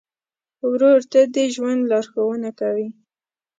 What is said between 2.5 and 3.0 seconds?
کوې.